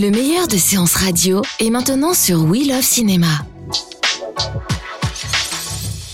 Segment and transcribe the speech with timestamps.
[0.00, 3.44] Le meilleur de séances radio est maintenant sur We Love Cinéma.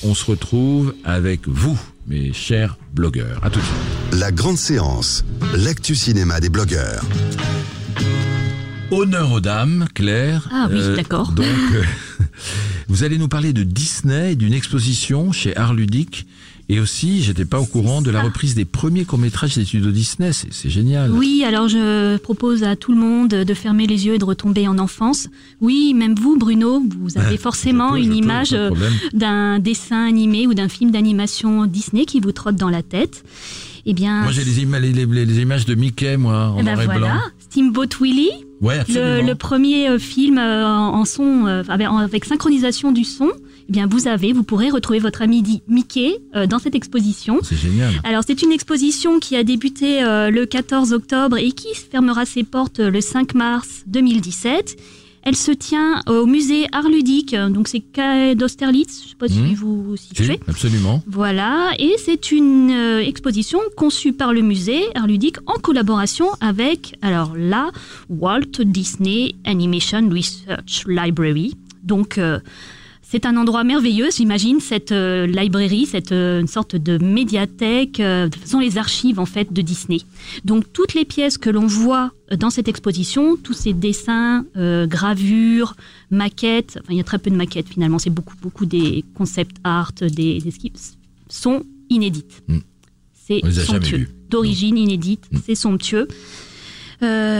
[0.02, 1.78] On se retrouve avec vous,
[2.08, 3.38] mes chers blogueurs.
[3.44, 4.20] À tout de suite.
[4.20, 7.04] La grande séance, l'actu cinéma des blogueurs.
[8.90, 10.48] Honneur aux dames, Claire.
[10.50, 11.30] Ah oui, d'accord.
[11.30, 11.84] Donc, euh,
[12.88, 16.26] vous allez nous parler de Disney et d'une exposition chez Art Ludique.
[16.68, 20.32] Et aussi, j'étais pas au courant de la reprise des premiers courts-métrages des studios Disney.
[20.32, 21.12] C'est génial.
[21.12, 24.66] Oui, alors je propose à tout le monde de fermer les yeux et de retomber
[24.66, 25.28] en enfance.
[25.60, 28.70] Oui, même vous, Bruno, vous avez forcément peux, une image euh,
[29.12, 33.22] d'un dessin animé ou d'un film d'animation Disney qui vous trotte dans la tête.
[33.88, 36.64] Eh bien, Moi, j'ai les, ima- les- les- les images de Mickey, moi, en eh
[36.64, 37.20] ben noir et voilà, blanc.
[37.38, 39.28] Steamboat Willie, Ouais, le, absolument.
[39.28, 43.30] le premier euh, film euh, en son avec synchronisation du son.
[43.68, 47.40] Eh bien, vous avez, vous pourrez retrouver votre ami dit Mickey euh, dans cette exposition.
[47.42, 47.92] C'est génial.
[48.04, 52.44] Alors c'est une exposition qui a débuté euh, le 14 octobre et qui fermera ses
[52.44, 54.76] portes euh, le 5 mars 2017.
[55.28, 59.26] Elle se tient au musée Art Ludique, donc c'est quai d'Austerlitz, je ne sais pas
[59.26, 59.54] si Mhm.
[59.54, 60.38] vous vous Si, situez.
[60.46, 61.02] absolument.
[61.08, 66.94] Voilà, et c'est une euh, exposition conçue par le musée Art Ludique en collaboration avec,
[67.02, 67.72] alors là,
[68.08, 71.56] Walt Disney Animation Research Library.
[71.82, 72.38] Donc, euh,
[73.08, 78.28] c'est un endroit merveilleux, j'imagine, cette euh, librairie, cette euh, une sorte de médiathèque, euh,
[78.42, 79.98] ce sont les archives en fait de Disney.
[80.44, 85.76] Donc toutes les pièces que l'on voit euh, dans cette exposition, tous ces dessins, gravures,
[86.10, 89.56] maquettes, enfin il y a très peu de maquettes finalement, c'est beaucoup beaucoup des concept
[89.62, 90.78] art, des, des skips,
[91.28, 92.42] sont inédites.
[92.48, 92.58] Mm.
[93.14, 94.08] C'est les a jamais somptueux.
[94.30, 96.08] D'origine inédite, c'est somptueux.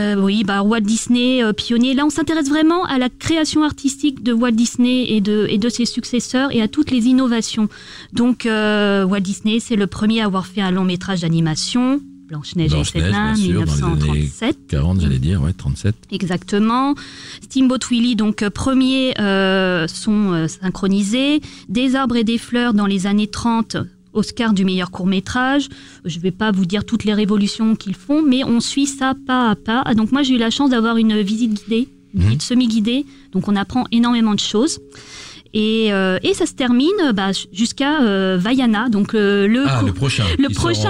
[0.07, 1.93] Euh, oui, bah Walt Disney, euh, pionnier.
[1.93, 5.69] Là, on s'intéresse vraiment à la création artistique de Walt Disney et de, et de
[5.69, 7.67] ses successeurs et à toutes les innovations.
[8.13, 12.73] Donc, euh, Walt Disney, c'est le premier à avoir fait un long métrage d'animation, Blanche-Neige
[12.73, 14.57] et les années 1937.
[14.67, 15.95] 40, j'allais dire, ouais, 37.
[16.11, 16.93] Exactement.
[17.41, 19.13] Steamboat Willie, donc premier
[19.87, 21.41] sont synchronisés.
[21.69, 23.77] Des arbres et des fleurs dans les années 30,
[24.17, 25.69] Oscar du meilleur court métrage.
[26.05, 29.13] Je ne vais pas vous dire toutes les révolutions qu'ils font, mais on suit ça
[29.25, 29.81] pas à pas.
[29.85, 32.39] Ah, donc moi j'ai eu la chance d'avoir une visite guidée, une Mhm.
[32.39, 34.79] semi-guidée, donc on apprend énormément de choses.
[35.59, 39.91] Et, euh, et ça se termine bah, jusqu'à euh, Vaiana, donc euh, le, Ah, le
[39.91, 40.23] prochain.
[40.37, 40.49] le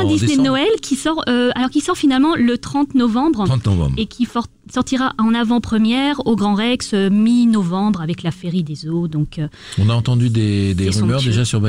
[0.10, 0.48] Disney décembre.
[0.50, 3.96] Noël qui sort, euh, alors qui sort finalement le 30 novembre 30 novembre.
[3.98, 4.28] et qui
[4.70, 9.08] sortira en avant-première au Grand Rex mi-novembre avec la Féerie des eaux.
[9.08, 9.40] Donc,
[9.80, 11.62] On a entendu des, des rumeurs déjà sur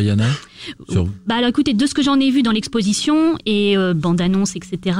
[0.89, 1.05] sur...
[1.27, 4.99] bah alors écoutez, de ce que j'en ai vu dans l'exposition et bande-annonce, etc.,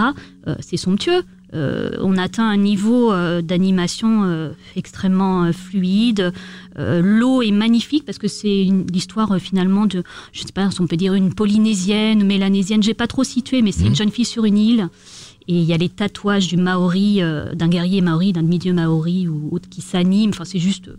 [0.61, 1.25] c'est somptueux.
[1.55, 6.33] Euh, on atteint un niveau euh, d'animation euh, extrêmement fluide.
[6.77, 10.97] L'eau est magnifique parce que c'est l'histoire finalement de, je sais pas si on peut
[10.97, 13.89] dire une polynésienne, mélanésienne, j'ai pas trop situé, mais c'est Mhm.
[13.89, 14.89] une jeune fille sur une île.
[15.49, 17.21] Et il y a les tatouages du Maori,
[17.55, 20.31] d'un guerrier Maori, d'un milieu Maori ou autre qui s'anime.
[20.31, 20.91] Enfin, c'est juste,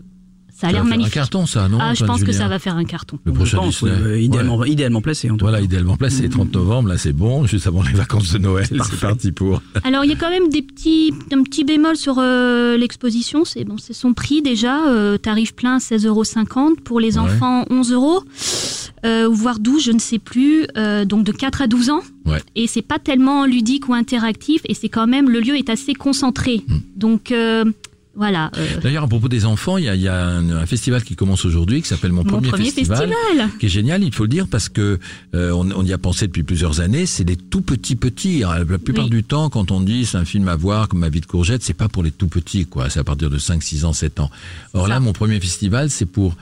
[0.60, 1.16] ça a l'air magnifique.
[1.16, 3.18] Un carton, ça, non ah, je pense que ça va faire un carton.
[3.24, 4.02] Le Je prochain pense, Disney.
[4.02, 4.70] ouais, Ouais.
[4.70, 5.64] idéalement, placé en tout Voilà, cas.
[5.64, 9.32] idéalement placé, 30 novembre, là c'est bon, juste avant les vacances de Noël, c'est parti
[9.32, 9.62] pour.
[9.84, 13.44] Alors, il y a quand même des petits, un petit bémol sur euh, l'exposition.
[13.44, 14.86] C'est bon, c'est son prix déjà.
[14.88, 16.24] euh, tarif plein 16,50 euros.
[16.84, 17.24] Pour les Ouais.
[17.24, 18.22] enfants, 11 euros.
[19.06, 20.66] Euh, ou voire 12, je ne sais plus.
[20.76, 22.02] euh, donc de 4 à 12 ans.
[22.26, 22.42] Ouais.
[22.54, 24.60] Et c'est pas tellement ludique ou interactif.
[24.66, 26.62] Et c'est quand même, le lieu est assez concentré.
[26.68, 26.74] Hmm.
[26.96, 27.64] Donc, euh,
[28.20, 28.50] voilà.
[28.58, 31.02] euh, D'ailleurs, à propos des enfants, il y a, il y a un, un festival
[31.02, 33.10] qui commence aujourd'hui qui s'appelle Mon, mon premier festival.
[33.58, 34.98] qui est génial, il faut le dire, parce que
[35.34, 37.06] euh, on, on y a pensé depuis plusieurs années.
[37.06, 38.44] C'est les tout petits petits.
[38.44, 39.10] Alors, La plupart Oui.
[39.10, 41.62] du temps, quand on dit c'est un film à voir comme Ma vie de courgette,
[41.62, 42.90] c'est pas pour les tout petits, quoi.
[42.90, 44.30] C'est à partir de 5, 6 ans, 7 ans.
[44.74, 46.36] Or là, mon premier festival, c'est pour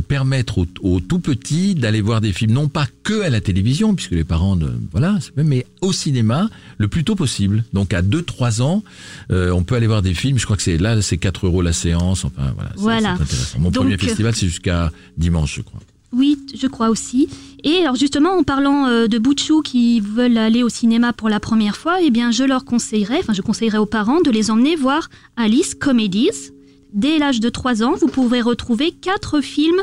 [0.00, 3.94] permettre aux, aux tout petits d'aller voir des films, non pas que à la télévision,
[3.94, 6.48] puisque les parents, ne, voilà, mais au cinéma,
[6.78, 7.64] le plus tôt possible.
[7.72, 8.82] Donc à 2-3 ans,
[9.30, 10.38] euh, on peut aller voir des films.
[10.38, 12.24] Je crois que c'est là, c'est 4 euros la séance.
[12.24, 13.14] Enfin voilà, Voilà.
[13.16, 13.58] c'est intéressant.
[13.58, 15.80] Mon Donc, premier euh, festival, c'est jusqu'à dimanche, je crois.
[16.14, 17.28] Oui, je crois aussi.
[17.64, 21.40] Et alors justement, en parlant euh, de Bouchou qui veulent aller au cinéma pour la
[21.40, 24.76] première fois, eh bien, je leur conseillerais, enfin, je conseillerais aux parents de les emmener
[24.76, 26.52] voir Alice Comedies.
[26.92, 29.82] Dès l'âge de 3 ans, vous pourrez retrouver quatre films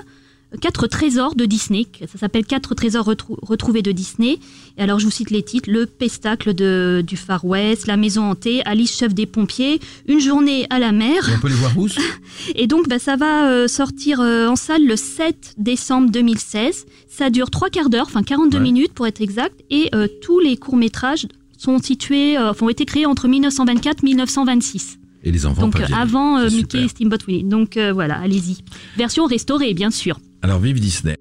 [0.62, 1.86] quatre trésors de Disney.
[2.12, 4.40] Ça s'appelle Quatre trésors retrou- retrouvés de Disney.
[4.80, 8.24] Et alors, je vous cite les titres Le pestacle de, du Far West, La maison
[8.32, 11.30] hantée, Alice, chef des pompiers, Une journée à la mer.
[11.30, 11.88] Et on peut les voir où
[12.56, 16.88] Et donc, bah, ça va euh, sortir euh, en salle le 7 décembre 2016.
[17.08, 18.64] Ça dure trois quarts d'heure, enfin 42 Ouais.
[18.64, 19.54] minutes pour être exact.
[19.70, 21.28] Et euh, tous les courts-métrages
[21.60, 24.98] sont situés, euh, ont été créés entre 1924 et 1926.
[25.24, 26.84] Et les enfants donc, avant euh, Mickey super.
[26.84, 27.44] et Steamboat Willie.
[27.44, 28.58] Donc, euh, voilà, allez-y.
[28.98, 30.20] Version restaurée, bien sûr.
[30.42, 31.18] Alors vive Disney.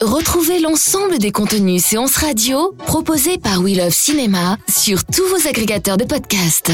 [0.00, 5.96] Retrouvez l'ensemble des contenus séances radio proposés par We Love Cinéma sur tous vos agrégateurs
[5.96, 6.70] de podcasts.